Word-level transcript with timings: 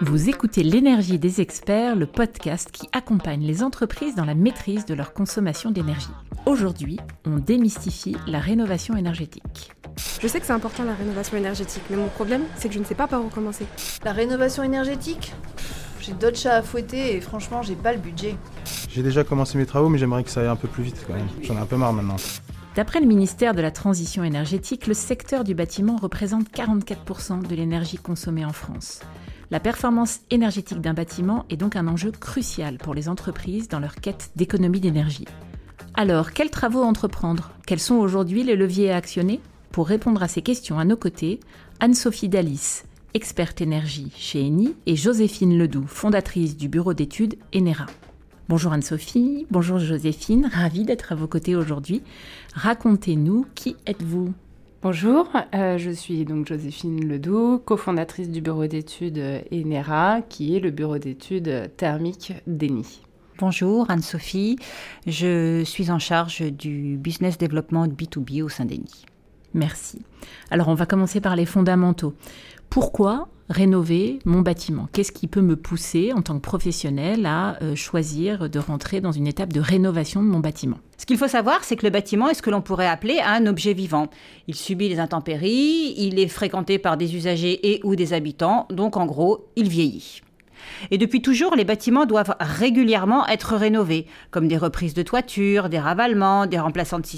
Vous 0.00 0.28
écoutez 0.28 0.64
L'énergie 0.64 1.20
des 1.20 1.40
experts, 1.40 1.94
le 1.94 2.06
podcast 2.06 2.70
qui 2.72 2.88
accompagne 2.90 3.42
les 3.42 3.62
entreprises 3.62 4.16
dans 4.16 4.24
la 4.24 4.34
maîtrise 4.34 4.86
de 4.86 4.94
leur 4.94 5.12
consommation 5.12 5.70
d'énergie. 5.70 6.10
Aujourd'hui, 6.46 6.98
on 7.24 7.36
démystifie 7.36 8.16
la 8.26 8.40
rénovation 8.40 8.96
énergétique. 8.96 9.72
Je 10.20 10.26
sais 10.26 10.40
que 10.40 10.46
c'est 10.46 10.52
important 10.52 10.82
la 10.82 10.94
rénovation 10.94 11.36
énergétique, 11.36 11.84
mais 11.90 11.96
mon 11.96 12.08
problème, 12.08 12.42
c'est 12.56 12.68
que 12.68 12.74
je 12.74 12.80
ne 12.80 12.84
sais 12.84 12.96
pas 12.96 13.06
par 13.06 13.24
où 13.24 13.28
commencer. 13.28 13.66
La 14.04 14.12
rénovation 14.12 14.64
énergétique? 14.64 15.32
J'ai 16.00 16.12
d'autres 16.12 16.38
chats 16.38 16.56
à 16.56 16.62
fouetter 16.62 17.14
et 17.14 17.20
franchement, 17.20 17.62
j'ai 17.62 17.76
pas 17.76 17.92
le 17.92 18.00
budget. 18.00 18.34
J'ai 18.90 19.02
déjà 19.02 19.22
commencé 19.22 19.56
mes 19.58 19.66
travaux, 19.66 19.88
mais 19.88 19.98
j'aimerais 19.98 20.24
que 20.24 20.30
ça 20.30 20.40
aille 20.40 20.48
un 20.48 20.56
peu 20.56 20.68
plus 20.68 20.82
vite 20.82 21.04
quand 21.06 21.14
même. 21.14 21.28
J'en 21.42 21.54
ai 21.54 21.60
un 21.60 21.66
peu 21.66 21.76
marre 21.76 21.92
maintenant. 21.92 22.16
D'après 22.74 22.98
le 22.98 23.06
ministère 23.06 23.54
de 23.54 23.62
la 23.62 23.70
Transition 23.70 24.24
énergétique, 24.24 24.88
le 24.88 24.94
secteur 24.94 25.44
du 25.44 25.54
bâtiment 25.54 25.96
représente 25.96 26.50
44% 26.50 27.46
de 27.46 27.54
l'énergie 27.54 27.98
consommée 27.98 28.44
en 28.44 28.52
France. 28.52 29.00
La 29.50 29.60
performance 29.60 30.20
énergétique 30.30 30.80
d'un 30.80 30.94
bâtiment 30.94 31.44
est 31.50 31.56
donc 31.56 31.76
un 31.76 31.86
enjeu 31.86 32.10
crucial 32.10 32.78
pour 32.78 32.94
les 32.94 33.08
entreprises 33.08 33.68
dans 33.68 33.78
leur 33.78 33.96
quête 33.96 34.30
d'économie 34.36 34.80
d'énergie. 34.80 35.26
Alors, 35.94 36.32
quels 36.32 36.50
travaux 36.50 36.82
entreprendre? 36.82 37.52
Quels 37.66 37.78
sont 37.78 37.96
aujourd'hui 37.96 38.42
les 38.42 38.56
leviers 38.56 38.90
à 38.90 38.96
actionner? 38.96 39.40
Pour 39.70 39.86
répondre 39.86 40.22
à 40.22 40.28
ces 40.28 40.42
questions 40.42 40.78
à 40.78 40.84
nos 40.84 40.96
côtés, 40.96 41.40
Anne-Sophie 41.80 42.28
Dalis, 42.28 42.82
experte 43.12 43.60
énergie 43.60 44.12
chez 44.16 44.40
Eni, 44.40 44.74
et 44.86 44.96
Joséphine 44.96 45.58
Ledoux, 45.58 45.86
fondatrice 45.86 46.56
du 46.56 46.68
bureau 46.68 46.94
d'études 46.94 47.36
Enera. 47.54 47.86
Bonjour 48.48 48.72
Anne-Sophie, 48.72 49.46
bonjour 49.50 49.78
Joséphine, 49.78 50.50
ravie 50.52 50.84
d'être 50.84 51.12
à 51.12 51.14
vos 51.14 51.28
côtés 51.28 51.54
aujourd'hui. 51.54 52.02
Racontez-nous, 52.54 53.46
qui 53.54 53.76
êtes-vous? 53.86 54.32
Bonjour, 54.84 55.30
euh, 55.54 55.78
je 55.78 55.90
suis 55.90 56.26
donc 56.26 56.46
Joséphine 56.46 57.08
Ledoux, 57.08 57.58
cofondatrice 57.64 58.28
du 58.28 58.42
bureau 58.42 58.66
d'études 58.66 59.42
Enera, 59.50 60.20
qui 60.28 60.54
est 60.54 60.60
le 60.60 60.70
bureau 60.70 60.98
d'études 60.98 61.70
thermique 61.78 62.34
d'ENI. 62.46 63.00
Bonjour 63.38 63.90
Anne-Sophie, 63.90 64.58
je 65.06 65.62
suis 65.64 65.90
en 65.90 65.98
charge 65.98 66.42
du 66.42 66.98
business 66.98 67.38
développement 67.38 67.86
B2B 67.86 68.42
au 68.42 68.50
sein 68.50 68.66
d'ENI. 68.66 69.06
Merci. 69.54 70.02
Alors 70.50 70.68
on 70.68 70.74
va 70.74 70.84
commencer 70.84 71.22
par 71.22 71.34
les 71.34 71.46
fondamentaux. 71.46 72.12
Pourquoi 72.70 73.28
rénover 73.48 74.18
mon 74.24 74.40
bâtiment? 74.40 74.88
Qu'est-ce 74.92 75.12
qui 75.12 75.28
peut 75.28 75.42
me 75.42 75.56
pousser 75.56 76.12
en 76.12 76.22
tant 76.22 76.34
que 76.34 76.40
professionnel 76.40 77.26
à 77.26 77.62
euh, 77.62 77.76
choisir 77.76 78.48
de 78.48 78.58
rentrer 78.58 79.00
dans 79.00 79.12
une 79.12 79.26
étape 79.26 79.52
de 79.52 79.60
rénovation 79.60 80.22
de 80.22 80.28
mon 80.28 80.40
bâtiment? 80.40 80.78
Ce 80.98 81.06
qu'il 81.06 81.18
faut 81.18 81.28
savoir, 81.28 81.62
c'est 81.62 81.76
que 81.76 81.86
le 81.86 81.90
bâtiment 81.90 82.28
est 82.28 82.34
ce 82.34 82.42
que 82.42 82.50
l'on 82.50 82.62
pourrait 82.62 82.88
appeler 82.88 83.20
un 83.24 83.46
objet 83.46 83.74
vivant. 83.74 84.08
Il 84.48 84.54
subit 84.54 84.88
les 84.88 84.98
intempéries, 84.98 85.94
il 85.98 86.18
est 86.18 86.28
fréquenté 86.28 86.78
par 86.78 86.96
des 86.96 87.14
usagers 87.14 87.72
et 87.72 87.80
ou 87.84 87.94
des 87.94 88.12
habitants, 88.12 88.66
donc 88.70 88.96
en 88.96 89.06
gros, 89.06 89.46
il 89.56 89.68
vieillit. 89.68 90.23
Et 90.90 90.98
depuis 90.98 91.22
toujours, 91.22 91.56
les 91.56 91.64
bâtiments 91.64 92.06
doivent 92.06 92.34
régulièrement 92.40 93.26
être 93.26 93.56
rénovés, 93.56 94.06
comme 94.30 94.48
des 94.48 94.56
reprises 94.56 94.94
de 94.94 95.02
toiture, 95.02 95.68
des 95.68 95.78
ravalements, 95.78 96.46
des, 96.46 96.60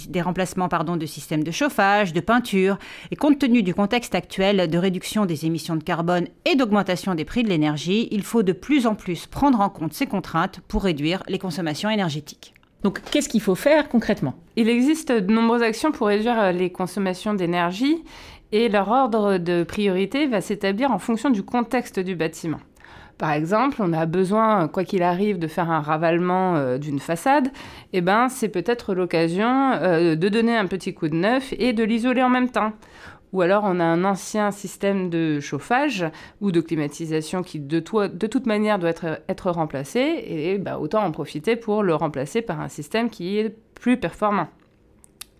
des 0.09 0.23
remplacements 0.23 0.69
pardon, 0.69 0.97
de 0.97 1.07
systèmes 1.07 1.45
de 1.45 1.51
chauffage, 1.51 2.13
de 2.13 2.21
peinture. 2.21 2.79
Et 3.11 3.17
compte 3.17 3.39
tenu 3.39 3.63
du 3.63 3.75
contexte 3.75 4.15
actuel 4.15 4.69
de 4.69 4.79
réduction 4.79 5.27
des 5.27 5.47
émissions 5.47 5.77
de 5.77 5.83
carbone 5.83 6.29
et 6.45 6.57
d'augmentation 6.57 7.15
des 7.15 7.25
prix 7.25 7.43
de 7.43 7.49
l'énergie, 7.49 8.09
il 8.11 8.23
faut 8.23 8.43
de 8.43 8.53
plus 8.53 8.87
en 8.87 8.95
plus 8.95 9.27
prendre 9.27 9.61
en 9.61 9.69
compte 9.69 9.93
ces 9.93 10.07
contraintes 10.07 10.61
pour 10.69 10.85
réduire 10.85 11.23
les 11.29 11.39
consommations 11.39 11.91
énergétiques. 11.91 12.55
Donc, 12.83 13.01
qu'est-ce 13.11 13.29
qu'il 13.29 13.41
faut 13.41 13.55
faire 13.55 13.89
concrètement? 13.89 14.35
Il 14.55 14.69
existe 14.69 15.11
de 15.11 15.33
nombreuses 15.33 15.63
actions 15.63 15.93
pour 15.93 16.07
réduire 16.07 16.53
les 16.53 16.71
consommations 16.71 17.35
d'énergie 17.35 18.05
et 18.53 18.69
leur 18.69 18.89
ordre 18.89 19.39
de 19.39 19.65
priorité 19.65 20.27
va 20.27 20.41
s'établir 20.41 20.93
en 20.93 20.99
fonction 20.99 21.31
du 21.31 21.43
contexte 21.43 21.99
du 21.99 22.15
bâtiment. 22.15 22.61
Par 23.19 23.33
exemple, 23.33 23.79
on 23.81 23.95
a 23.95 24.05
besoin, 24.05 24.69
quoi 24.69 24.85
qu'il 24.85 25.03
arrive, 25.03 25.39
de 25.39 25.47
faire 25.47 25.71
un 25.71 25.81
ravalement 25.81 26.57
euh, 26.57 26.77
d'une 26.77 26.99
façade, 26.99 27.49
eh 27.95 28.03
ben, 28.03 28.29
c'est 28.29 28.51
peut-être 28.51 28.95
l'occasion 28.95 29.73
euh, 29.73 30.17
de 30.17 30.29
donner 30.29 30.55
un 30.55 30.67
petit 30.67 30.93
coup 30.93 31.09
de 31.09 31.15
neuf 31.15 31.55
et 31.59 31.73
de 31.73 31.83
l'isoler 31.83 32.23
en 32.23 32.29
même 32.29 32.51
temps. 32.51 32.73
Ou 33.33 33.41
alors 33.41 33.65
on 33.65 33.81
a 33.81 33.85
un 33.85 34.05
ancien 34.05 34.51
système 34.51 35.11
de 35.11 35.41
chauffage 35.41 36.07
ou 36.41 36.53
de 36.53 36.61
climatisation 36.61 37.43
qui 37.43 37.59
de, 37.59 37.81
toute 37.81 38.47
manière 38.47 38.79
doit 38.79 38.91
être, 38.91 39.21
être 39.29 39.51
remplacé, 39.51 40.25
et 40.27 40.59
bah, 40.59 40.79
autant 40.79 41.03
en 41.03 41.11
profiter 41.11 41.57
pour 41.57 41.83
le 41.83 41.95
remplacer 41.95 42.43
par 42.43 42.61
un 42.61 42.69
système 42.69 43.11
qui 43.11 43.39
est 43.39 43.57
plus 43.75 43.99
performant. 43.99 44.49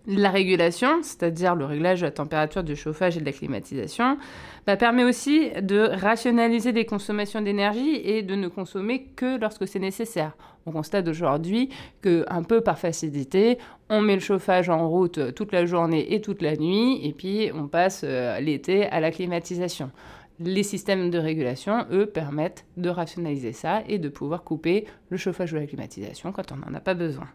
La 0.09 0.29
régulation, 0.29 1.03
c'est-à-dire 1.03 1.53
le 1.53 1.65
réglage 1.65 1.99
de 1.99 2.05
la 2.05 2.11
température 2.11 2.63
du 2.63 2.77
chauffage 2.77 3.17
et 3.17 3.19
de 3.19 3.25
la 3.25 3.33
climatisation, 3.33 4.17
bah, 4.65 4.77
permet 4.77 5.03
aussi 5.03 5.49
de 5.61 5.79
rationaliser 5.79 6.71
les 6.71 6.85
consommations 6.85 7.41
d'énergie 7.41 7.99
et 8.05 8.23
de 8.23 8.35
ne 8.35 8.47
consommer 8.47 9.07
que 9.17 9.37
lorsque 9.37 9.67
c'est 9.67 9.79
nécessaire. 9.79 10.37
On 10.65 10.71
constate 10.71 11.09
aujourd'hui 11.09 11.67
que, 12.01 12.23
un 12.29 12.43
peu 12.43 12.61
par 12.61 12.79
facilité, 12.79 13.57
on 13.89 13.99
met 13.99 14.13
le 14.13 14.21
chauffage 14.21 14.69
en 14.69 14.87
route 14.87 15.33
toute 15.33 15.51
la 15.51 15.65
journée 15.65 16.13
et 16.13 16.21
toute 16.21 16.41
la 16.41 16.55
nuit, 16.55 17.05
et 17.05 17.11
puis 17.11 17.51
on 17.53 17.67
passe 17.67 18.03
euh, 18.05 18.39
l'été 18.39 18.85
à 18.85 19.01
la 19.01 19.11
climatisation. 19.11 19.91
Les 20.39 20.63
systèmes 20.63 21.09
de 21.09 21.17
régulation, 21.17 21.85
eux, 21.91 22.05
permettent 22.05 22.65
de 22.77 22.87
rationaliser 22.87 23.51
ça 23.51 23.83
et 23.89 23.99
de 23.99 24.07
pouvoir 24.07 24.45
couper 24.45 24.85
le 25.09 25.17
chauffage 25.17 25.51
ou 25.51 25.57
la 25.57 25.65
climatisation 25.65 26.31
quand 26.31 26.53
on 26.53 26.55
n'en 26.55 26.73
a 26.73 26.79
pas 26.79 26.93
besoin. 26.93 27.27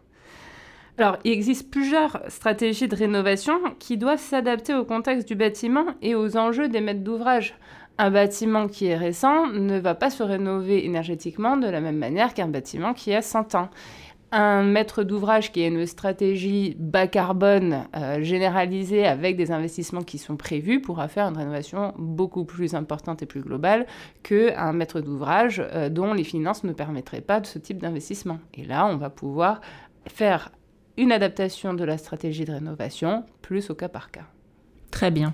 Alors, 0.99 1.17
il 1.23 1.31
existe 1.31 1.71
plusieurs 1.71 2.21
stratégies 2.27 2.87
de 2.87 2.95
rénovation 2.95 3.59
qui 3.79 3.97
doivent 3.97 4.19
s'adapter 4.19 4.75
au 4.75 4.85
contexte 4.85 5.27
du 5.27 5.33
bâtiment 5.33 5.85
et 6.03 6.13
aux 6.13 6.37
enjeux 6.37 6.69
des 6.69 6.81
maîtres 6.81 7.03
d'ouvrage. 7.03 7.55
Un 7.97 8.11
bâtiment 8.11 8.67
qui 8.67 8.85
est 8.87 8.95
récent 8.95 9.47
ne 9.47 9.79
va 9.79 9.95
pas 9.95 10.11
se 10.11 10.21
rénover 10.21 10.85
énergétiquement 10.85 11.57
de 11.57 11.67
la 11.67 11.81
même 11.81 11.97
manière 11.97 12.35
qu'un 12.35 12.47
bâtiment 12.47 12.93
qui 12.93 13.11
a 13.13 13.23
100 13.23 13.55
ans. 13.55 13.69
Un 14.31 14.63
maître 14.63 15.03
d'ouvrage 15.03 15.51
qui 15.51 15.63
a 15.63 15.67
une 15.67 15.85
stratégie 15.87 16.75
bas 16.79 17.07
carbone 17.07 17.85
euh, 17.95 18.21
généralisée 18.21 19.05
avec 19.05 19.35
des 19.35 19.51
investissements 19.51 20.01
qui 20.01 20.19
sont 20.19 20.37
prévus 20.37 20.79
pourra 20.79 21.07
faire 21.07 21.27
une 21.27 21.37
rénovation 21.37 21.93
beaucoup 21.97 22.45
plus 22.45 22.73
importante 22.75 23.21
et 23.21 23.27
plus 23.27 23.41
globale 23.41 23.85
qu'un 24.23 24.73
maître 24.73 25.01
d'ouvrage 25.01 25.61
euh, 25.73 25.89
dont 25.89 26.13
les 26.13 26.23
finances 26.23 26.63
ne 26.63 26.73
permettraient 26.73 27.21
pas 27.21 27.39
de 27.39 27.45
ce 27.47 27.59
type 27.59 27.79
d'investissement. 27.79 28.39
Et 28.55 28.63
là, 28.63 28.87
on 28.87 28.97
va 28.97 29.11
pouvoir 29.11 29.61
faire 30.07 30.51
une 30.97 31.11
adaptation 31.11 31.73
de 31.73 31.83
la 31.83 31.97
stratégie 31.97 32.45
de 32.45 32.51
rénovation, 32.51 33.23
plus 33.41 33.69
au 33.69 33.75
cas 33.75 33.89
par 33.89 34.11
cas. 34.11 34.27
Très 34.91 35.11
bien. 35.11 35.33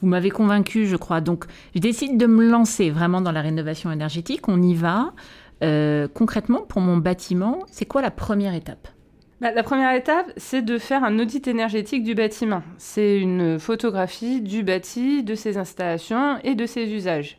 Vous 0.00 0.06
m'avez 0.06 0.30
convaincu, 0.30 0.86
je 0.86 0.96
crois. 0.96 1.20
Donc, 1.20 1.44
je 1.74 1.80
décide 1.80 2.18
de 2.18 2.26
me 2.26 2.48
lancer 2.48 2.90
vraiment 2.90 3.20
dans 3.20 3.32
la 3.32 3.40
rénovation 3.40 3.90
énergétique. 3.92 4.48
On 4.48 4.60
y 4.60 4.74
va. 4.74 5.12
Euh, 5.62 6.08
concrètement, 6.12 6.62
pour 6.62 6.80
mon 6.80 6.96
bâtiment, 6.96 7.60
c'est 7.70 7.86
quoi 7.86 8.02
la 8.02 8.10
première 8.10 8.54
étape? 8.54 8.88
Bah, 9.40 9.52
La 9.52 9.62
première 9.62 9.94
étape, 9.94 10.32
c'est 10.36 10.62
de 10.62 10.78
faire 10.78 11.04
un 11.04 11.18
audit 11.18 11.46
énergétique 11.46 12.02
du 12.02 12.14
bâtiment. 12.14 12.62
C'est 12.78 13.18
une 13.18 13.58
photographie 13.58 14.40
du 14.40 14.62
bâti, 14.62 15.22
de 15.22 15.34
ses 15.34 15.56
installations 15.56 16.38
et 16.42 16.54
de 16.54 16.66
ses 16.66 16.92
usages. 16.92 17.38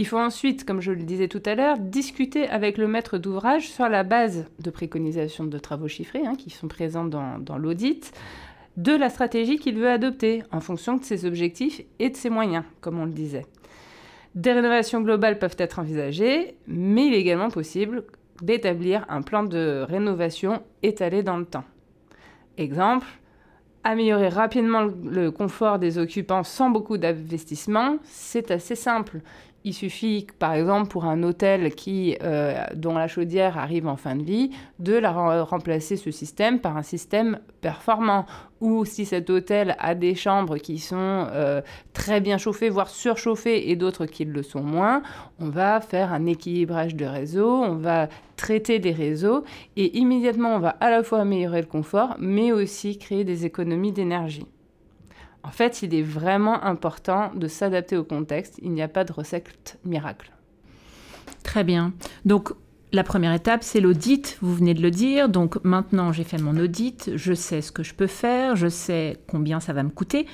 Il 0.00 0.06
faut 0.06 0.16
ensuite, 0.16 0.64
comme 0.64 0.80
je 0.80 0.92
le 0.92 1.02
disais 1.02 1.28
tout 1.28 1.42
à 1.44 1.54
l'heure, 1.54 1.76
discuter 1.76 2.48
avec 2.48 2.78
le 2.78 2.88
maître 2.88 3.18
d'ouvrage 3.18 3.68
sur 3.68 3.86
la 3.86 4.02
base 4.02 4.46
de 4.58 4.70
préconisations 4.70 5.44
de 5.44 5.58
travaux 5.58 5.88
chiffrés 5.88 6.22
hein, 6.24 6.36
qui 6.36 6.48
sont 6.48 6.68
présents 6.68 7.04
dans, 7.04 7.38
dans 7.38 7.58
l'audit, 7.58 8.10
de 8.78 8.92
la 8.92 9.10
stratégie 9.10 9.58
qu'il 9.58 9.76
veut 9.76 9.90
adopter 9.90 10.42
en 10.52 10.60
fonction 10.60 10.96
de 10.96 11.04
ses 11.04 11.26
objectifs 11.26 11.82
et 11.98 12.08
de 12.08 12.16
ses 12.16 12.30
moyens, 12.30 12.64
comme 12.80 12.98
on 12.98 13.04
le 13.04 13.12
disait. 13.12 13.44
Des 14.34 14.52
rénovations 14.52 15.02
globales 15.02 15.38
peuvent 15.38 15.56
être 15.58 15.80
envisagées, 15.80 16.54
mais 16.66 17.08
il 17.08 17.12
est 17.12 17.20
également 17.20 17.50
possible 17.50 18.04
d'établir 18.40 19.04
un 19.10 19.20
plan 19.20 19.42
de 19.42 19.84
rénovation 19.86 20.62
étalé 20.82 21.22
dans 21.22 21.36
le 21.36 21.44
temps. 21.44 21.64
Exemple, 22.56 23.06
améliorer 23.84 24.28
rapidement 24.28 24.82
le 24.82 25.30
confort 25.30 25.78
des 25.78 25.98
occupants 25.98 26.42
sans 26.42 26.70
beaucoup 26.70 26.98
d'investissement, 26.98 27.98
c'est 28.04 28.50
assez 28.50 28.76
simple. 28.76 29.20
Il 29.62 29.74
suffit, 29.74 30.26
par 30.38 30.54
exemple, 30.54 30.88
pour 30.88 31.04
un 31.04 31.22
hôtel 31.22 31.74
qui, 31.74 32.16
euh, 32.22 32.64
dont 32.74 32.94
la 32.94 33.08
chaudière 33.08 33.58
arrive 33.58 33.86
en 33.86 33.96
fin 33.96 34.16
de 34.16 34.22
vie, 34.22 34.52
de 34.78 34.94
la 34.94 35.10
remplacer 35.42 35.96
ce 35.96 36.10
système 36.10 36.60
par 36.60 36.78
un 36.78 36.82
système 36.82 37.40
performant. 37.60 38.24
Ou 38.62 38.86
si 38.86 39.04
cet 39.04 39.28
hôtel 39.28 39.76
a 39.78 39.94
des 39.94 40.14
chambres 40.14 40.56
qui 40.56 40.78
sont 40.78 40.96
euh, 40.96 41.60
très 41.92 42.22
bien 42.22 42.38
chauffées, 42.38 42.70
voire 42.70 42.88
surchauffées, 42.88 43.70
et 43.70 43.76
d'autres 43.76 44.06
qui 44.06 44.24
le 44.24 44.42
sont 44.42 44.62
moins, 44.62 45.02
on 45.38 45.50
va 45.50 45.82
faire 45.82 46.10
un 46.14 46.24
équilibrage 46.24 46.94
de 46.94 47.04
réseau, 47.04 47.50
on 47.50 47.74
va 47.74 48.08
traiter 48.36 48.78
des 48.78 48.92
réseaux, 48.92 49.44
et 49.76 49.98
immédiatement, 49.98 50.54
on 50.54 50.60
va 50.60 50.70
à 50.80 50.88
la 50.88 51.02
fois 51.02 51.20
améliorer 51.20 51.60
le 51.60 51.66
confort, 51.66 52.16
mais 52.18 52.50
aussi 52.50 52.96
créer 52.96 53.24
des 53.24 53.44
économies 53.44 53.92
d'énergie. 53.92 54.46
En 55.42 55.50
fait, 55.50 55.82
il 55.82 55.94
est 55.94 56.02
vraiment 56.02 56.62
important 56.62 57.32
de 57.34 57.48
s'adapter 57.48 57.96
au 57.96 58.04
contexte. 58.04 58.58
Il 58.62 58.72
n'y 58.72 58.82
a 58.82 58.88
pas 58.88 59.04
de 59.04 59.12
recette 59.12 59.78
miracle. 59.84 60.32
Très 61.42 61.64
bien. 61.64 61.92
Donc, 62.24 62.52
la 62.92 63.04
première 63.04 63.32
étape, 63.32 63.62
c'est 63.62 63.80
l'audit, 63.80 64.36
vous 64.40 64.54
venez 64.54 64.74
de 64.74 64.82
le 64.82 64.90
dire. 64.90 65.28
Donc 65.28 65.62
maintenant, 65.64 66.12
j'ai 66.12 66.24
fait 66.24 66.38
mon 66.38 66.56
audit, 66.58 67.12
je 67.14 67.32
sais 67.32 67.60
ce 67.60 67.70
que 67.70 67.82
je 67.82 67.94
peux 67.94 68.08
faire, 68.08 68.56
je 68.56 68.68
sais 68.68 69.18
combien 69.28 69.60
ça 69.60 69.72
va 69.72 69.82
me 69.82 69.90
coûter. 69.90 70.26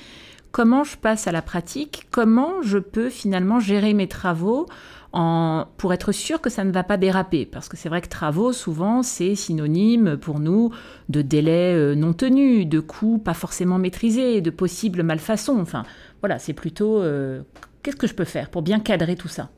Comment 0.57 0.83
je 0.83 0.97
passe 0.97 1.27
à 1.27 1.31
la 1.31 1.43
pratique, 1.43 2.07
comment 2.09 2.63
je 2.63 2.79
peux 2.79 3.11
finalement 3.11 3.59
gérer 3.59 3.93
mes 3.93 4.07
travaux 4.07 4.65
pour 5.11 5.93
être 5.93 6.11
sûr 6.11 6.41
que 6.41 6.49
ça 6.49 6.63
ne 6.63 6.71
va 6.71 6.83
pas 6.83 6.97
déraper. 6.97 7.45
Parce 7.45 7.69
que 7.69 7.77
c'est 7.77 7.89
vrai 7.89 8.01
que 8.01 8.07
travaux, 8.07 8.53
souvent, 8.53 9.03
c'est 9.03 9.35
synonyme 9.35 10.17
pour 10.17 10.39
nous 10.39 10.71
de 11.09 11.21
délais 11.21 11.75
euh, 11.75 11.93
non 11.93 12.13
tenus, 12.13 12.67
de 12.67 12.79
coûts 12.79 13.19
pas 13.19 13.35
forcément 13.35 13.77
maîtrisés, 13.77 14.41
de 14.41 14.49
possibles 14.49 15.03
malfaçons. 15.03 15.59
Enfin, 15.59 15.83
voilà, 16.21 16.39
c'est 16.39 16.53
plutôt 16.53 17.01
euh, 17.01 17.43
qu'est-ce 17.83 17.95
que 17.95 18.07
je 18.07 18.15
peux 18.15 18.25
faire 18.25 18.49
pour 18.49 18.63
bien 18.63 18.79
cadrer 18.79 19.15
tout 19.15 19.27
ça? 19.27 19.51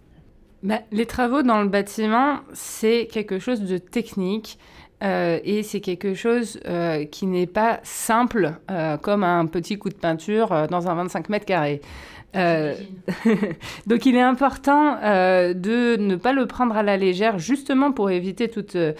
Bah, 0.63 0.81
Les 0.91 1.05
travaux 1.05 1.43
dans 1.43 1.61
le 1.61 1.69
bâtiment, 1.69 2.41
c'est 2.51 3.07
quelque 3.09 3.39
chose 3.39 3.61
de 3.61 3.77
technique. 3.77 4.59
Euh, 5.01 5.39
et 5.43 5.63
c'est 5.63 5.79
quelque 5.79 6.13
chose 6.13 6.59
qui 7.11 7.25
n'est 7.25 7.47
pas 7.47 7.79
simple 7.83 8.53
comme 9.01 9.23
un 9.23 9.45
petit 9.45 9.77
coup 9.77 9.89
de 9.89 9.95
peinture 9.95 10.67
dans 10.69 10.89
un 10.89 10.95
25 10.95 11.29
mètres 11.29 11.45
carrés. 11.45 11.81
Euh, 12.35 12.75
donc 13.87 14.05
il 14.05 14.15
est 14.15 14.21
important 14.21 14.97
euh, 15.03 15.55
de 15.55 15.95
ne 15.97 16.15
pas 16.15 16.31
le 16.31 16.45
prendre 16.45 16.77
à 16.77 16.83
la 16.83 16.95
légère 16.95 17.39
justement 17.39 17.91
pour 17.91 18.11
éviter 18.11 18.49
toutes 18.49 18.75
euh, 18.75 18.93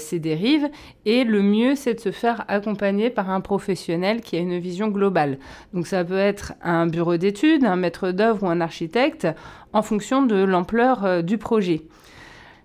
ces 0.00 0.18
dérives 0.18 0.68
et 1.04 1.22
le 1.22 1.42
mieux 1.42 1.76
c'est 1.76 1.94
de 1.94 2.00
se 2.00 2.10
faire 2.10 2.44
accompagner 2.48 3.08
par 3.08 3.30
un 3.30 3.40
professionnel 3.40 4.20
qui 4.20 4.36
a 4.36 4.40
une 4.40 4.58
vision 4.58 4.88
globale. 4.88 5.38
Donc 5.72 5.86
ça 5.86 6.02
peut 6.04 6.18
être 6.18 6.54
un 6.60 6.86
bureau 6.88 7.16
d'études, 7.16 7.64
un 7.64 7.76
maître 7.76 8.10
d'œuvre 8.10 8.42
ou 8.42 8.48
un 8.48 8.60
architecte 8.60 9.28
en 9.72 9.82
fonction 9.82 10.22
de 10.22 10.42
l'ampleur 10.42 11.22
du 11.22 11.38
projet. 11.38 11.82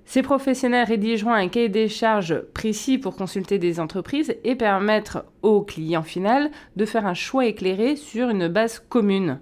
Ces 0.07 0.21
professionnels 0.21 0.87
rédigeront 0.87 1.33
un 1.33 1.49
cahier 1.49 1.67
des 1.67 1.89
charges 1.89 2.39
précis 2.53 2.97
pour 2.97 3.17
consulter 3.17 3.59
des 3.59 3.81
entreprises 3.81 4.37
et 4.45 4.55
permettre 4.55 5.25
au 5.41 5.61
client 5.61 6.01
final 6.01 6.49
de 6.77 6.85
faire 6.85 7.05
un 7.05 7.13
choix 7.13 7.45
éclairé 7.45 7.97
sur 7.97 8.29
une 8.29 8.47
base 8.47 8.79
commune. 8.79 9.41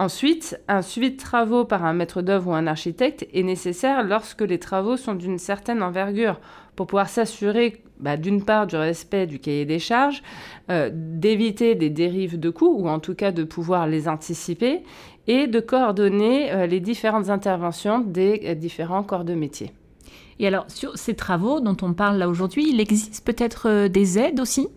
Ensuite, 0.00 0.60
un 0.66 0.82
suivi 0.82 1.12
de 1.12 1.16
travaux 1.16 1.64
par 1.64 1.84
un 1.84 1.92
maître 1.92 2.22
d'œuvre 2.22 2.50
ou 2.50 2.54
un 2.54 2.66
architecte 2.66 3.28
est 3.32 3.44
nécessaire 3.44 4.02
lorsque 4.02 4.42
les 4.42 4.58
travaux 4.58 4.96
sont 4.96 5.14
d'une 5.14 5.38
certaine 5.38 5.82
envergure 5.82 6.40
pour 6.74 6.88
pouvoir 6.88 7.08
s'assurer 7.08 7.80
bah, 8.00 8.16
d'une 8.16 8.44
part 8.44 8.66
du 8.66 8.76
respect 8.76 9.26
du 9.26 9.38
cahier 9.38 9.64
des 9.64 9.80
charges, 9.80 10.22
euh, 10.70 10.90
d'éviter 10.92 11.76
des 11.76 11.90
dérives 11.90 12.38
de 12.38 12.50
coûts 12.50 12.76
ou 12.78 12.88
en 12.88 12.98
tout 12.98 13.14
cas 13.14 13.30
de 13.30 13.44
pouvoir 13.44 13.86
les 13.86 14.08
anticiper 14.08 14.82
et 15.28 15.46
de 15.46 15.60
coordonner 15.60 16.50
euh, 16.50 16.66
les 16.66 16.80
différentes 16.80 17.28
interventions 17.28 18.00
des 18.00 18.42
euh, 18.44 18.54
différents 18.54 19.04
corps 19.04 19.24
de 19.24 19.34
métier. 19.34 19.70
Et 20.40 20.46
alors, 20.46 20.64
sur 20.68 20.98
ces 20.98 21.14
travaux 21.14 21.60
dont 21.60 21.76
on 21.82 21.92
parle 21.92 22.18
là 22.18 22.28
aujourd'hui, 22.28 22.68
il 22.68 22.80
existe 22.80 23.24
peut-être 23.24 23.88
des 23.88 24.18
aides 24.18 24.40
aussi? 24.40 24.68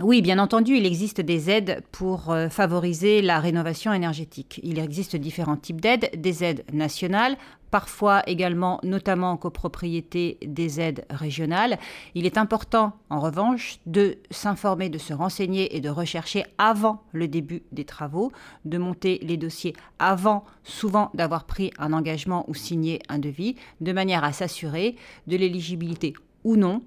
Oui, 0.00 0.22
bien 0.22 0.38
entendu, 0.38 0.76
il 0.76 0.86
existe 0.86 1.20
des 1.20 1.50
aides 1.50 1.82
pour 1.90 2.30
euh, 2.30 2.48
favoriser 2.48 3.20
la 3.20 3.40
rénovation 3.40 3.92
énergétique. 3.92 4.60
Il 4.62 4.78
existe 4.78 5.16
différents 5.16 5.56
types 5.56 5.80
d'aides, 5.80 6.10
des 6.16 6.44
aides 6.44 6.64
nationales, 6.72 7.36
parfois 7.72 8.22
également, 8.28 8.78
notamment 8.84 9.32
en 9.32 9.36
copropriété, 9.36 10.38
des 10.46 10.80
aides 10.80 11.04
régionales. 11.10 11.78
Il 12.14 12.26
est 12.26 12.38
important, 12.38 12.92
en 13.10 13.18
revanche, 13.18 13.80
de 13.86 14.18
s'informer, 14.30 14.88
de 14.88 14.98
se 14.98 15.12
renseigner 15.12 15.74
et 15.76 15.80
de 15.80 15.90
rechercher 15.90 16.44
avant 16.58 17.02
le 17.10 17.26
début 17.26 17.64
des 17.72 17.84
travaux, 17.84 18.30
de 18.64 18.78
monter 18.78 19.18
les 19.22 19.36
dossiers 19.36 19.74
avant, 19.98 20.44
souvent 20.62 21.10
d'avoir 21.14 21.42
pris 21.42 21.72
un 21.76 21.92
engagement 21.92 22.44
ou 22.46 22.54
signé 22.54 23.00
un 23.08 23.18
devis, 23.18 23.56
de 23.80 23.92
manière 23.92 24.22
à 24.22 24.32
s'assurer 24.32 24.94
de 25.26 25.36
l'éligibilité 25.36 26.14
ou 26.44 26.54
non 26.54 26.82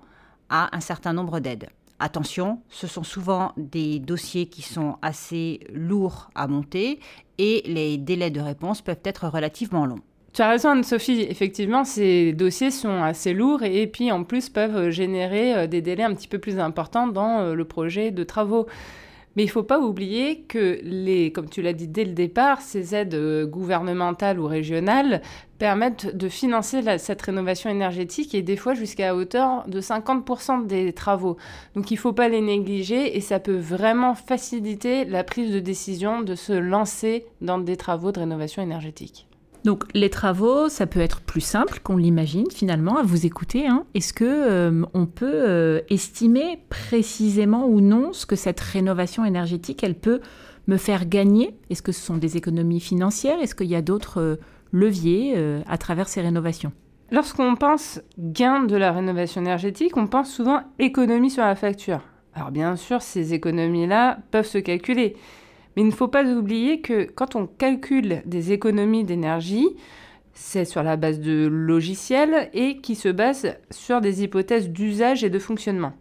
à 0.50 0.74
un 0.74 0.80
certain 0.80 1.12
nombre 1.12 1.42
d'aides. 1.42 1.68
Attention, 2.04 2.62
ce 2.68 2.88
sont 2.88 3.04
souvent 3.04 3.54
des 3.58 4.00
dossiers 4.00 4.48
qui 4.48 4.64
sont 4.64 4.96
assez 5.04 5.60
lourds 5.72 6.32
à 6.34 6.48
monter 6.48 7.00
et 7.38 7.62
les 7.68 8.00
délais 8.00 8.32
de 8.32 8.42
réponse 8.42 8.82
peuvent 8.82 9.04
être 9.06 9.28
relativement 9.28 9.86
longs. 9.86 10.02
Tu 10.34 10.42
as 10.42 10.50
raison, 10.50 10.70
Anne-Sophie. 10.70 11.28
Effectivement, 11.30 11.84
ces 11.84 12.34
dossiers 12.34 12.72
sont 12.72 13.04
assez 13.04 13.34
lourds 13.34 13.62
et, 13.62 13.86
puis 13.86 14.12
en 14.12 14.24
plus 14.24 14.50
peuvent 14.50 14.90
générer 14.90 15.54
euh, 15.54 15.68
des 15.68 15.84
délais 15.84 16.02
un 16.02 16.16
petit 16.16 16.28
peu 16.28 16.40
plus 16.40 16.58
importants 16.58 17.06
dans 17.06 17.42
euh, 17.42 17.54
le 17.54 17.66
projet 17.66 18.10
de 18.10 18.24
travaux. 18.24 18.66
Mais 19.36 19.44
il 19.44 19.48
ne 19.48 19.52
faut 19.52 19.64
pas 19.64 19.80
oublier 19.80 20.42
que, 20.42 20.80
les, 20.84 21.32
comme 21.32 21.50
tu 21.50 21.62
l'as 21.62 21.74
dit 21.74 21.88
dès 21.88 22.04
le 22.04 22.12
départ, 22.14 22.62
ces 22.62 22.96
aides 22.96 23.14
euh, 23.14 23.46
gouvernementales 23.46 24.40
ou 24.40 24.46
régionales 24.46 25.22
permettent 25.58 26.16
de 26.16 26.28
financer 26.28 26.82
cette 26.98 27.22
rénovation 27.22 27.70
énergétique 27.70 28.36
et 28.36 28.42
des 28.42 28.58
fois 28.58 28.74
jusqu'à 28.74 29.16
hauteur 29.16 29.64
de 29.68 29.80
50% 29.80 30.66
des 30.66 30.92
travaux. 30.92 31.38
Donc 31.76 31.92
il 31.92 31.96
ne 31.96 32.00
faut 32.00 32.14
pas 32.14 32.28
les 32.28 32.42
négliger 32.42 33.16
et 33.16 33.22
ça 33.22 33.40
peut 33.40 33.58
vraiment 33.58 34.16
faciliter 34.16 35.06
la 35.06 35.24
prise 35.24 35.54
de 35.54 35.60
décision 35.60 36.22
de 36.22 36.36
se 36.36 36.54
lancer 36.54 37.26
dans 37.42 37.60
des 37.60 37.78
travaux 37.78 38.12
de 38.12 38.20
rénovation 38.20 38.64
énergétique. 38.64 39.28
Donc 39.64 39.84
les 39.94 40.10
travaux, 40.10 40.70
ça 40.70 40.88
peut 40.88 41.00
être 41.00 41.22
plus 41.22 41.42
simple 41.42 41.80
qu'on 41.84 41.98
l'imagine 41.98 42.50
finalement 42.52 42.98
à 42.98 43.04
vous 43.04 43.26
écouter. 43.26 43.68
Hein. 43.68 43.86
Est-ce 43.94 44.14
que 44.14 44.26
euh, 44.26 44.84
on 44.94 45.06
peut 45.06 45.32
euh, 45.32 45.82
estimer 45.90 46.60
précisément 46.70 47.68
ou 47.68 47.80
non 47.80 48.12
ce 48.14 48.26
que 48.26 48.36
cette 48.36 48.60
rénovation 48.60 49.24
énergétique 49.24 49.84
elle 49.84 49.96
peut 49.96 50.20
me 50.68 50.78
faire 50.78 51.08
gagner? 51.08 51.56
Est-ce 51.70 51.84
que 51.84 51.92
ce 51.92 52.02
sont 52.02 52.18
des 52.18 52.38
économies 52.38 52.80
financières? 52.80 53.40
Est-ce 53.40 53.54
qu'il 53.54 53.68
y 53.68 53.76
a 53.76 53.82
d'autres 53.82 54.20
euh, 54.20 54.36
leviers 54.72 55.36
à 55.68 55.78
travers 55.78 56.08
ces 56.08 56.22
rénovations? 56.22 56.72
Lorsqu'on 57.12 57.56
pense 57.56 58.00
gain 58.18 58.64
de 58.64 58.78
la 58.78 58.94
rénovation 58.94 59.42
énergétique, 59.42 59.98
on 59.98 60.08
pense 60.08 60.32
souvent 60.32 60.62
économie 60.80 61.30
sur 61.30 61.44
la 61.44 61.56
facture. 61.56 62.00
Alors 62.34 62.52
bien 62.52 62.78
sûr, 62.78 63.02
ces 63.02 63.34
économies-là 63.34 64.20
peuvent 64.32 64.48
se 64.48 64.60
calculer. 64.60 65.18
Mais 65.76 65.84
il 65.84 65.88
ne 65.88 65.92
faut 65.92 66.08
pas 66.08 66.26
oublier 66.26 66.82
que 66.82 67.04
quand 67.04 67.36
on 67.36 67.48
calcule 67.48 68.22
des 68.26 68.52
économies 68.52 69.04
d'énergie, 69.04 69.68
c'est 70.34 70.66
sur 70.66 70.84
la 70.84 70.98
base 70.98 71.20
de 71.20 71.48
logiciels 71.48 72.50
et 72.54 72.78
qui 72.78 72.96
se 72.96 73.10
base 73.10 73.56
sur 73.70 74.02
des 74.02 74.24
hypothèses 74.24 74.70
d'usage 74.70 75.24
et 75.24 75.30
de 75.30 75.40
fonctionnement. 75.40 75.94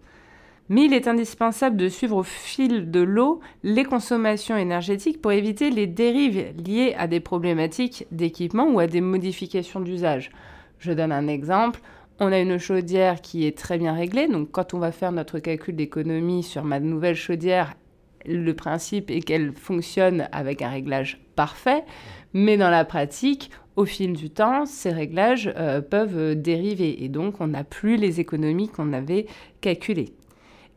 Mais 0.69 0.85
il 0.85 0.95
est 0.95 1.09
indispensable 1.09 1.77
de 1.77 1.89
suivre 1.89 2.19
au 2.19 2.23
fil 2.23 2.93
de 2.93 3.01
l'eau 3.01 3.41
les 3.65 3.83
consommations 3.83 4.57
énergétiques 4.57 5.21
pour 5.21 5.33
éviter 5.33 5.71
les 5.71 5.89
dérives 5.89 6.55
liées 6.65 6.95
à 6.97 7.09
des 7.09 7.19
problématiques 7.19 8.07
d'équipement 8.13 8.69
ou 8.69 8.79
à 8.79 8.87
des 8.87 9.01
modifications 9.01 9.81
d'usage. 9.81 10.31
Je 10.79 10.93
donne 10.93 11.11
un 11.11 11.27
exemple. 11.27 11.81
On 12.21 12.31
a 12.31 12.39
une 12.39 12.59
chaudière 12.59 13.21
qui 13.21 13.47
est 13.47 13.59
très 13.59 13.79
bien 13.79 13.95
réglée, 13.95 14.29
donc 14.29 14.53
quand 14.53 14.73
on 14.73 14.79
va 14.79 14.93
faire 14.93 15.11
notre 15.11 15.41
calcul 15.41 15.75
d'économie 15.75 16.45
sur 16.45 16.63
ma 16.63 16.79
nouvelle 16.79 17.17
chaudière, 17.17 17.75
le 18.27 18.53
principe 18.55 19.11
est 19.11 19.21
qu'elle 19.21 19.53
fonctionne 19.53 20.29
avec 20.33 20.63
un 20.63 20.71
réglage 20.71 21.21
parfait, 21.37 21.85
mais 22.33 22.57
dans 22.57 22.71
la 22.71 22.85
pratique, 22.85 23.51
au 23.77 23.85
fil 23.85 24.13
du 24.13 24.31
temps, 24.31 24.67
ces 24.67 24.91
réglages 24.91 25.53
euh, 25.57 25.81
peuvent 25.81 26.35
dériver 26.35 27.03
et 27.03 27.09
donc 27.09 27.41
on 27.41 27.49
n'a 27.49 27.65
plus 27.65 27.97
les 27.97 28.21
économies 28.21 28.69
qu'on 28.69 28.93
avait 28.93 29.27
calculées. 29.61 30.13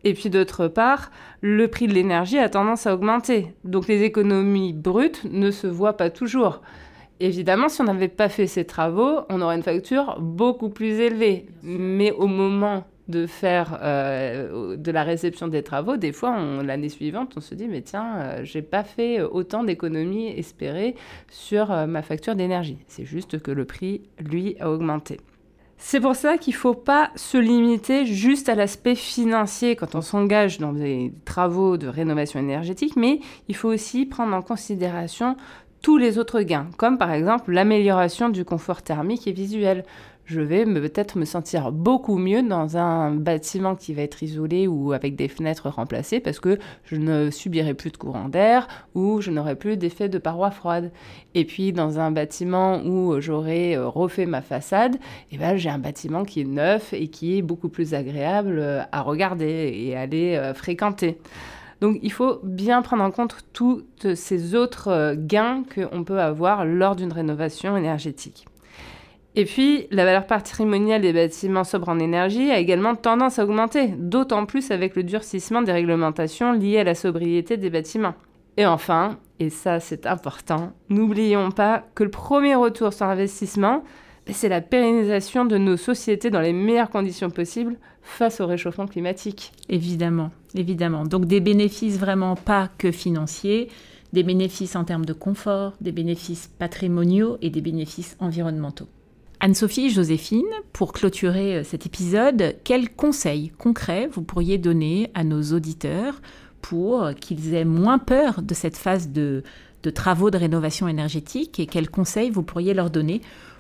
Et 0.04 0.14
puis 0.14 0.30
d'autre 0.30 0.68
part, 0.68 1.12
le 1.42 1.68
prix 1.68 1.88
de 1.88 1.94
l'énergie 1.94 2.38
a 2.38 2.50
tendance 2.50 2.88
à 2.88 2.94
augmenter, 2.94 3.54
donc 3.64 3.88
les 3.88 4.04
économies 4.04 4.74
brutes 4.74 5.24
ne 5.26 5.52
se 5.52 5.68
voient 5.68 5.98
pas 5.98 6.10
toujours. 6.10 6.62
Évidemment, 7.20 7.70
si 7.70 7.80
on 7.82 7.86
n'avait 7.86 8.10
pas 8.10 8.28
fait 8.28 8.48
ces 8.48 8.66
travaux, 8.66 9.20
on 9.30 9.42
aurait 9.42 9.56
une 9.56 9.64
facture 9.64 10.18
beaucoup 10.20 10.70
plus 10.70 11.00
élevée. 11.00 11.46
Mais 11.62 12.12
au 12.12 12.28
moment 12.28 12.86
de 13.08 13.28
faire 13.28 13.80
euh, 13.82 14.78
de 14.78 14.92
la 14.92 15.04
réception 15.04 15.48
des 15.48 15.64
travaux, 15.64 15.98
des 15.98 16.12
fois, 16.12 16.38
l'année 16.64 16.90
suivante, 16.90 17.34
on 17.36 17.42
se 17.42 17.54
dit, 17.54 17.68
mais 17.68 17.82
tiens, 17.82 18.16
euh, 18.18 18.40
j'ai 18.44 18.62
pas 18.62 18.84
fait 18.84 19.22
autant 19.22 19.64
d'économies 19.64 20.28
espérées 20.28 20.96
sur 21.30 21.72
euh, 21.72 21.86
ma 21.86 22.02
facture 22.02 22.36
d'énergie. 22.36 22.78
C'est 22.88 23.06
juste 23.06 23.42
que 23.42 23.52
le 23.52 23.66
prix, 23.66 24.02
lui, 24.20 24.56
a 24.60 24.70
augmenté. 24.70 25.20
C'est 25.78 26.00
pour 26.00 26.16
ça 26.16 26.38
qu'il 26.38 26.54
ne 26.54 26.60
faut 26.60 26.76
pas 26.76 27.12
se 27.16 27.38
limiter 27.38 28.06
juste 28.06 28.48
à 28.48 28.56
l'aspect 28.56 28.96
financier 28.96 29.76
quand 29.76 29.96
on 29.96 30.02
s'engage 30.02 30.60
dans 30.60 30.72
des 30.72 31.12
travaux 31.26 31.76
de 31.76 31.88
rénovation 31.88 32.40
énergétique, 32.40 32.96
mais 32.96 33.20
il 33.50 33.56
faut 33.56 33.68
aussi 33.68 34.06
prendre 34.06 34.34
en 34.34 34.42
considération 34.42 35.36
tous 35.82 35.98
les 35.98 36.18
autres 36.18 36.42
gains, 36.42 36.70
comme 36.78 36.98
par 36.98 37.12
exemple 37.12 37.52
l'amélioration 37.52 38.30
du 38.30 38.46
confort 38.46 38.82
thermique 38.82 39.28
et 39.28 39.34
visuel 39.34 39.84
je 40.26 40.40
vais 40.40 40.66
peut-être 40.66 41.18
me 41.18 41.26
sentir 41.26 41.72
beaucoup 41.72 42.18
mieux 42.18 42.42
dans 42.42 42.78
un 42.78 43.12
bâtiment 43.12 43.76
qui 43.76 43.94
va 43.94 44.04
être 44.04 44.24
isolé 44.24 44.68
ou 44.68 44.94
avec 44.94 45.16
des 45.16 45.28
fenêtres 45.28 45.70
remplacées 45.70 46.20
parce 46.20 46.40
que 46.40 46.60
je 46.86 46.96
ne 46.96 47.30
subirai 47.30 47.74
plus 47.74 47.92
de 47.92 47.98
courant 47.98 48.30
d'air 48.30 48.68
ou 48.96 49.22
je 49.22 49.32
n'aurai 49.32 49.56
plus 49.56 49.76
d'effet 49.76 50.10
de 50.10 50.18
paroi 50.18 50.52
froide. 50.52 50.92
Et 51.36 51.46
puis 51.46 51.74
dans 51.74 52.00
un 52.00 52.12
bâtiment 52.12 52.82
où 52.84 53.20
j'aurai 53.20 53.76
euh, 53.76 53.88
refait 53.88 54.26
ma 54.26 54.42
façade, 54.42 54.98
eh 55.32 55.38
ben, 55.38 55.58
j'ai 55.58 55.70
un 55.70 55.80
bâtiment 55.80 56.24
qui 56.24 56.42
est 56.42 56.46
neuf 56.46 56.94
et 56.94 57.08
qui 57.10 57.38
est 57.38 57.42
beaucoup 57.42 57.70
plus 57.70 57.94
agréable 57.94 58.60
euh, 58.60 58.82
à 58.92 59.02
regarder 59.02 59.72
et 59.76 59.96
à 59.96 60.02
aller 60.02 60.36
euh, 60.36 60.54
fréquenter. 60.54 61.18
Donc 61.82 62.00
il 62.02 62.12
faut 62.14 62.40
bien 62.44 62.82
prendre 62.82 63.04
en 63.04 63.12
compte 63.12 63.36
tous 63.52 63.84
ces 64.16 64.56
autres 64.56 65.16
gains 65.18 65.64
qu'on 65.76 66.06
peut 66.06 66.22
avoir 66.22 66.64
lors 66.64 66.96
d'une 66.96 67.12
rénovation 67.12 67.76
énergétique. 67.76 68.46
Et 69.36 69.46
puis, 69.46 69.88
la 69.90 70.06
valeur 70.06 70.28
patrimoniale 70.28 71.02
des 71.02 71.14
bâtiments 71.14 71.64
sobres 71.64 71.90
en 71.90 72.00
énergie 72.00 72.52
a 72.52 72.60
également 72.60 72.96
tendance 72.96 73.40
à 73.40 73.46
augmenter, 73.46 73.88
d'autant 73.98 74.46
plus 74.46 74.70
avec 74.70 74.96
le 74.96 75.04
durcissement 75.04 75.64
des 75.64 75.72
réglementations 75.72 76.54
liées 76.54 76.80
à 76.80 76.84
la 76.84 76.94
sobriété 76.94 77.58
des 77.58 77.72
bâtiments. 77.72 78.14
Et 78.58 78.68
enfin, 78.68 79.18
et 79.40 79.50
ça 79.50 79.80
c'est 79.80 80.06
important, 80.06 80.74
n'oublions 80.90 81.50
pas 81.50 81.84
que 81.96 82.04
le 82.04 82.12
premier 82.12 82.54
retour 82.54 82.94
sur 82.94 83.08
investissement, 83.08 83.84
ben, 84.28 84.34
c'est 84.34 84.50
la 84.50 84.62
pérennisation 84.62 85.46
de 85.46 85.58
nos 85.58 85.78
sociétés 85.78 86.30
dans 86.30 86.40
les 86.40 86.54
meilleures 86.54 86.92
conditions 86.92 87.32
possibles 87.32 87.78
face 88.04 88.40
au 88.40 88.46
réchauffement 88.46 88.86
climatique. 88.86 89.52
Évidemment, 89.70 90.30
évidemment. 90.54 91.06
Donc 91.06 91.26
des 91.26 91.40
bénéfices 91.40 91.98
vraiment 91.98 92.36
pas 92.36 92.70
que 92.78 92.92
financiers, 92.92 93.70
des 94.14 94.24
bénéfices 94.24 94.76
en 94.76 94.84
termes 94.84 95.06
de 95.06 95.14
confort, 95.14 95.74
des 95.82 95.92
bénéfices 95.92 96.48
patrimoniaux 96.60 97.38
et 97.42 97.50
des 97.50 97.62
bénéfices 97.62 98.16
environnementaux. 98.20 98.88
Anne-Sophie, 99.44 99.90
Joséphine, 99.90 100.46
pour 100.72 100.94
clôturer 100.94 101.58
euh, 101.58 101.64
cet 101.66 101.86
épisode, 101.86 102.56
quels 102.64 102.90
conseils 102.90 103.50
concrets 103.50 104.08
vous 104.08 104.22
pourriez 104.22 104.58
donner 104.58 105.12
à 105.16 105.26
nos 105.26 105.42
auditeurs 105.52 106.22
pour 106.62 107.10
qu'ils 107.20 107.54
aient 107.54 107.66
moins 107.66 108.00
peur 108.00 108.42
de 108.42 108.54
cette 108.54 108.78
phase 108.78 109.10
de, 109.10 109.44
de 109.84 109.90
travaux 109.90 110.32
de 110.32 110.38
rénovation 110.38 110.88
énergétique 110.88 111.60
et 111.60 111.66
quels 111.66 111.90
conseils 111.90 112.30
vous 112.30 112.42
pourriez 112.42 112.74
leur 112.74 112.90
donner 112.90 113.20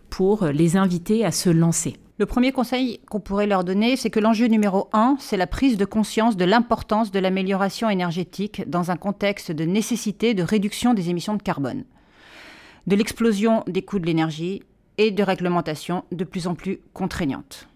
pour 0.09 0.45
les 0.45 0.77
inviter 0.77 1.25
à 1.25 1.31
se 1.31 1.49
lancer? 1.49 1.97
Le 2.17 2.25
premier 2.25 2.53
conseil 2.53 3.01
qu'on 3.09 3.19
pourrait 3.19 3.45
leur 3.45 3.65
donner, 3.65 3.97
c'est 3.97 4.09
que 4.09 4.21
l'enjeu 4.21 4.45
numéro 4.45 4.87
un, 4.93 5.17
c'est 5.19 5.35
la 5.35 5.47
prise 5.47 5.75
de 5.75 5.83
conscience 5.83 6.37
de 6.37 6.45
l'importance 6.45 7.11
de 7.11 7.19
l'amélioration 7.19 7.89
énergétique 7.89 8.63
dans 8.69 8.89
un 8.89 8.95
contexte 8.95 9.51
de 9.51 9.65
nécessité 9.65 10.33
de 10.33 10.43
réduction 10.43 10.93
des 10.93 11.09
émissions 11.09 11.35
de 11.35 11.43
carbone, 11.43 11.83
de 12.87 12.95
l'explosion 12.95 13.65
des 13.67 13.81
coûts 13.81 13.99
de 13.99 14.05
l'énergie 14.05 14.61
et 14.97 15.11
de 15.11 15.23
réglementation 15.23 16.03
de 16.11 16.23
plus 16.23 16.47
en 16.47 16.55
plus 16.55 16.79
contraignantes. 16.93 17.67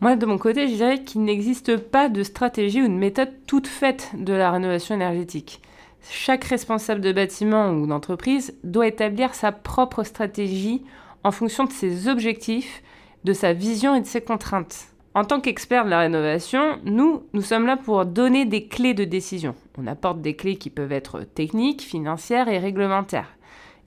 Moi, 0.00 0.16
de 0.16 0.26
mon 0.26 0.38
côté, 0.38 0.68
je 0.68 0.74
dirais 0.74 1.02
qu'il 1.02 1.22
n'existe 1.22 1.76
pas 1.76 2.08
de 2.08 2.22
stratégie 2.22 2.82
ou 2.82 2.88
de 2.88 2.92
méthode 2.92 3.32
toute 3.46 3.66
faite 3.66 4.10
de 4.18 4.32
la 4.32 4.50
rénovation 4.50 4.94
énergétique. 4.94 5.62
Chaque 6.10 6.44
responsable 6.44 7.00
de 7.00 7.12
bâtiment 7.12 7.70
ou 7.70 7.86
d'entreprise 7.86 8.54
doit 8.64 8.86
établir 8.86 9.34
sa 9.34 9.52
propre 9.52 10.02
stratégie 10.02 10.82
en 11.22 11.30
fonction 11.30 11.64
de 11.64 11.72
ses 11.72 12.08
objectifs, 12.08 12.82
de 13.24 13.32
sa 13.32 13.54
vision 13.54 13.94
et 13.94 14.00
de 14.00 14.06
ses 14.06 14.20
contraintes. 14.20 14.88
En 15.14 15.24
tant 15.24 15.40
qu'experts 15.40 15.84
de 15.84 15.90
la 15.90 16.00
rénovation, 16.00 16.78
nous, 16.84 17.22
nous 17.32 17.42
sommes 17.42 17.66
là 17.66 17.76
pour 17.76 18.04
donner 18.04 18.44
des 18.44 18.66
clés 18.66 18.94
de 18.94 19.04
décision. 19.04 19.54
On 19.78 19.86
apporte 19.86 20.20
des 20.20 20.34
clés 20.34 20.56
qui 20.56 20.70
peuvent 20.70 20.92
être 20.92 21.20
techniques, 21.20 21.82
financières 21.82 22.48
et 22.48 22.58
réglementaires. 22.58 23.38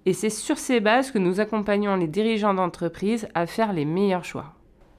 Et 0.07 0.13
c'est 0.13 0.29
sur 0.29 0.57
ces 0.57 0.79
bases 0.79 1.11
que 1.11 1.19
nous 1.19 1.41
accompagnons 1.41 1.97
les 1.97 2.07
dirigeants 2.07 2.53
d'entreprise 2.53 3.27
à 3.35 3.45
faire 3.45 3.73
les 3.73 3.83
meilleurs 3.83 4.23
choix. 4.23 4.53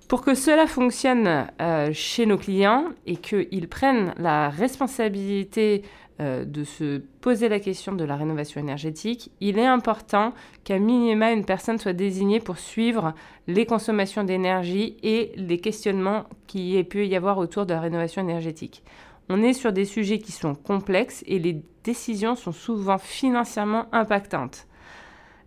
Pour 0.07 0.21
que 0.21 0.35
cela 0.35 0.67
fonctionne 0.67 1.47
euh, 1.63 1.89
chez 1.95 2.27
nos 2.27 2.37
clients 2.37 2.85
et 3.07 3.17
qu'ils 3.17 3.69
prennent 3.71 4.13
la 4.19 4.51
responsabilité 4.51 5.81
euh, 6.21 6.45
de 6.45 6.63
se 6.63 6.99
poser 7.23 7.49
la 7.49 7.59
question 7.59 7.93
de 7.93 8.05
la 8.05 8.17
rénovation 8.17 8.61
énergétique, 8.61 9.31
il 9.41 9.59
est 9.59 9.65
important 9.65 10.35
qu'à 10.65 10.79
minima 10.79 11.33
une 11.33 11.47
personne 11.47 11.79
soit 11.79 11.95
désignée 11.95 12.41
pour 12.41 12.59
suivre 12.59 13.15
les 13.47 13.65
consommations 13.65 14.25
d'énergie 14.25 14.99
et 15.03 15.33
les 15.37 15.59
questionnements 15.59 16.25
qui 16.47 16.77
ait 16.77 16.85
pu 16.85 17.07
y 17.07 17.17
avoir 17.17 17.39
autour 17.39 17.65
de 17.65 17.73
la 17.73 17.81
rénovation 17.81 18.21
énergétique. 18.21 18.83
On 19.31 19.43
est 19.43 19.55
sur 19.55 19.73
des 19.73 19.87
sujets 19.87 20.19
qui 20.19 20.33
sont 20.33 20.55
complexes 20.55 21.25
et 21.27 21.39
les 21.39 21.63
décisions 21.83 22.35
sont 22.35 22.53
souvent 22.53 22.99
financièrement 22.99 23.87
impactantes. 23.93 24.67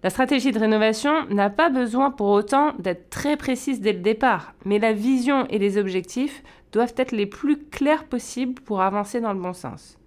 La 0.03 0.09
stratégie 0.09 0.51
de 0.51 0.59
rénovation 0.59 1.27
n'a 1.29 1.51
pas 1.51 1.69
besoin 1.69 2.09
pour 2.09 2.29
autant 2.29 2.73
d'être 2.79 3.11
très 3.11 3.37
précise 3.37 3.81
dès 3.81 3.93
le 3.93 3.99
départ, 3.99 4.55
mais 4.65 4.79
la 4.79 4.93
vision 4.93 5.45
et 5.49 5.59
les 5.59 5.77
objectifs 5.77 6.41
doivent 6.71 6.95
être 6.97 7.11
les 7.11 7.27
plus 7.27 7.65
clairs 7.65 8.05
possibles 8.05 8.61
pour 8.61 8.81
avancer 8.81 9.21
dans 9.21 9.33
le 9.33 9.39
bon 9.39 9.53
sens. 9.53 9.99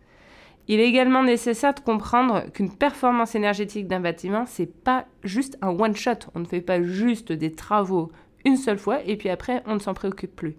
Il 0.66 0.80
est 0.80 0.88
également 0.88 1.22
nécessaire 1.22 1.74
de 1.74 1.80
comprendre 1.80 2.50
qu'une 2.52 2.74
performance 2.74 3.34
énergétique 3.34 3.86
d'un 3.86 4.00
bâtiment, 4.00 4.46
c'est 4.46 4.66
pas 4.66 5.04
juste 5.22 5.58
un 5.60 5.68
one 5.68 5.94
shot. 5.94 6.30
On 6.34 6.40
ne 6.40 6.46
fait 6.46 6.62
pas 6.62 6.82
juste 6.82 7.32
des 7.32 7.52
travaux 7.52 8.10
une 8.44 8.56
seule 8.56 8.78
fois 8.78 9.00
et 9.04 9.16
puis 9.16 9.28
après 9.28 9.62
on 9.66 9.74
ne 9.74 9.78
s'en 9.78 9.94
préoccupe 9.94 10.34
plus. 10.34 10.56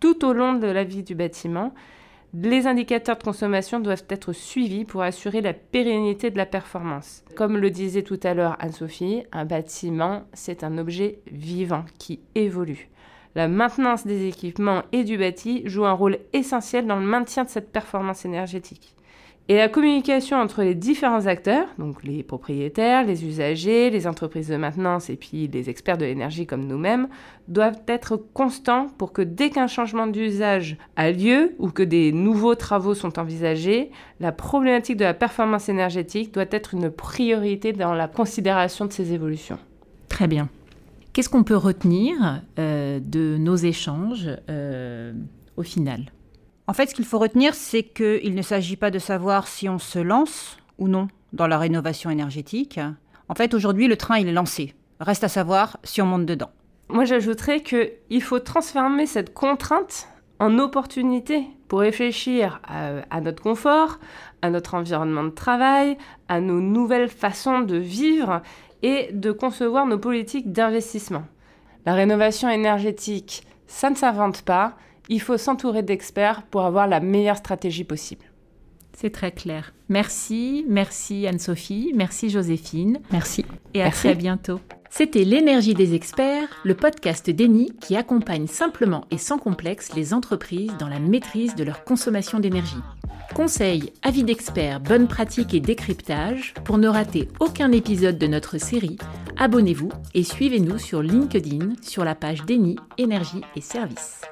Tout 0.00 0.24
au 0.24 0.32
long 0.32 0.54
de 0.54 0.66
la 0.66 0.84
vie 0.84 1.02
du 1.02 1.16
bâtiment, 1.16 1.74
les 2.34 2.66
indicateurs 2.66 3.16
de 3.16 3.22
consommation 3.22 3.80
doivent 3.80 4.04
être 4.10 4.32
suivis 4.32 4.84
pour 4.84 5.02
assurer 5.02 5.40
la 5.40 5.54
pérennité 5.54 6.30
de 6.30 6.36
la 6.36 6.46
performance. 6.46 7.24
Comme 7.36 7.56
le 7.56 7.70
disait 7.70 8.02
tout 8.02 8.20
à 8.22 8.34
l'heure 8.34 8.56
Anne-Sophie, 8.60 9.24
un 9.32 9.46
bâtiment, 9.46 10.24
c'est 10.34 10.62
un 10.62 10.76
objet 10.76 11.20
vivant 11.30 11.84
qui 11.98 12.20
évolue. 12.34 12.90
La 13.34 13.48
maintenance 13.48 14.06
des 14.06 14.26
équipements 14.26 14.82
et 14.92 15.04
du 15.04 15.16
bâti 15.16 15.62
joue 15.64 15.86
un 15.86 15.92
rôle 15.92 16.18
essentiel 16.32 16.86
dans 16.86 16.96
le 16.96 17.06
maintien 17.06 17.44
de 17.44 17.48
cette 17.48 17.72
performance 17.72 18.24
énergétique. 18.24 18.94
Et 19.50 19.56
la 19.56 19.70
communication 19.70 20.36
entre 20.36 20.62
les 20.62 20.74
différents 20.74 21.24
acteurs, 21.24 21.68
donc 21.78 22.04
les 22.04 22.22
propriétaires, 22.22 23.06
les 23.06 23.24
usagers, 23.24 23.88
les 23.88 24.06
entreprises 24.06 24.48
de 24.48 24.56
maintenance 24.56 25.08
et 25.08 25.16
puis 25.16 25.48
les 25.48 25.70
experts 25.70 25.96
de 25.96 26.04
l'énergie 26.04 26.46
comme 26.46 26.66
nous-mêmes, 26.66 27.08
doivent 27.48 27.80
être 27.86 28.18
constants 28.34 28.88
pour 28.98 29.14
que 29.14 29.22
dès 29.22 29.48
qu'un 29.48 29.66
changement 29.66 30.06
d'usage 30.06 30.76
a 30.96 31.10
lieu 31.10 31.54
ou 31.58 31.70
que 31.70 31.82
des 31.82 32.12
nouveaux 32.12 32.56
travaux 32.56 32.92
sont 32.92 33.18
envisagés, 33.18 33.90
la 34.20 34.32
problématique 34.32 34.98
de 34.98 35.04
la 35.04 35.14
performance 35.14 35.70
énergétique 35.70 36.34
doit 36.34 36.44
être 36.50 36.74
une 36.74 36.90
priorité 36.90 37.72
dans 37.72 37.94
la 37.94 38.06
considération 38.06 38.84
de 38.84 38.92
ces 38.92 39.14
évolutions. 39.14 39.58
Très 40.10 40.26
bien. 40.26 40.50
Qu'est-ce 41.14 41.30
qu'on 41.30 41.42
peut 41.42 41.56
retenir 41.56 42.42
euh, 42.58 43.00
de 43.02 43.38
nos 43.38 43.56
échanges 43.56 44.28
euh, 44.50 45.14
au 45.56 45.62
final? 45.62 46.12
En 46.68 46.74
fait, 46.74 46.90
ce 46.90 46.94
qu'il 46.94 47.06
faut 47.06 47.18
retenir, 47.18 47.54
c'est 47.54 47.82
qu'il 47.82 48.34
ne 48.34 48.42
s'agit 48.42 48.76
pas 48.76 48.90
de 48.90 48.98
savoir 48.98 49.48
si 49.48 49.70
on 49.70 49.78
se 49.78 49.98
lance 49.98 50.58
ou 50.76 50.86
non 50.86 51.08
dans 51.32 51.46
la 51.46 51.56
rénovation 51.56 52.10
énergétique. 52.10 52.78
En 53.30 53.34
fait, 53.34 53.54
aujourd'hui, 53.54 53.88
le 53.88 53.96
train, 53.96 54.18
il 54.18 54.28
est 54.28 54.32
lancé. 54.32 54.74
Reste 55.00 55.24
à 55.24 55.28
savoir 55.28 55.78
si 55.82 56.02
on 56.02 56.06
monte 56.06 56.26
dedans. 56.26 56.50
Moi, 56.90 57.06
j'ajouterais 57.06 57.60
qu'il 57.62 58.22
faut 58.22 58.38
transformer 58.38 59.06
cette 59.06 59.32
contrainte 59.32 60.08
en 60.40 60.58
opportunité 60.58 61.46
pour 61.68 61.80
réfléchir 61.80 62.60
à, 62.64 63.20
notre 63.22 63.42
confort, 63.42 63.98
à 64.42 64.50
notre 64.50 64.74
environnement 64.74 65.24
de 65.24 65.30
travail, 65.30 65.96
à 66.28 66.40
nos 66.40 66.60
nouvelles 66.60 67.08
façons 67.08 67.60
de 67.60 67.76
vivre 67.76 68.42
et 68.82 69.08
de 69.12 69.32
concevoir 69.32 69.86
nos 69.86 69.98
politiques 69.98 70.52
d'investissement. 70.52 71.24
La 71.86 71.94
rénovation 71.94 72.50
énergétique, 72.50 73.46
ça 73.66 73.88
ne 73.88 73.96
s'invente 73.96 74.42
pas, 74.42 74.76
il 75.08 75.20
faut 75.20 75.36
s'entourer 75.36 75.82
d'experts 75.82 76.42
pour 76.42 76.62
avoir 76.62 76.86
la 76.86 77.00
meilleure 77.00 77.36
stratégie 77.36 77.84
possible. 77.84 78.24
C'est 78.96 79.10
très 79.10 79.30
clair. 79.30 79.74
Merci, 79.88 80.64
merci 80.68 81.26
Anne-Sophie, 81.26 81.92
merci 81.94 82.30
Joséphine. 82.30 82.98
Merci. 83.12 83.44
Et 83.74 83.82
à 83.82 83.90
très 83.90 84.14
bientôt. 84.14 84.60
C'était 84.90 85.24
L'énergie 85.24 85.74
des 85.74 85.94
experts, 85.94 86.48
le 86.64 86.74
podcast 86.74 87.30
d'Eni 87.30 87.72
qui 87.80 87.94
accompagne 87.94 88.46
simplement 88.46 89.04
et 89.10 89.18
sans 89.18 89.38
complexe 89.38 89.94
les 89.94 90.14
entreprises 90.14 90.72
dans 90.78 90.88
la 90.88 90.98
maîtrise 90.98 91.54
de 91.54 91.62
leur 91.62 91.84
consommation 91.84 92.40
d'énergie. 92.40 92.82
Conseils, 93.34 93.92
avis 94.02 94.24
d'experts, 94.24 94.80
bonnes 94.80 95.06
pratiques 95.06 95.54
et 95.54 95.60
décryptage, 95.60 96.54
pour 96.64 96.78
ne 96.78 96.88
rater 96.88 97.28
aucun 97.38 97.70
épisode 97.70 98.18
de 98.18 98.26
notre 98.26 98.58
série, 98.58 98.96
abonnez-vous 99.36 99.90
et 100.14 100.24
suivez-nous 100.24 100.78
sur 100.78 101.02
LinkedIn 101.02 101.74
sur 101.82 102.04
la 102.04 102.14
page 102.14 102.44
d'Eni 102.46 102.76
Énergie 102.96 103.42
et 103.54 103.60
Services. 103.60 104.22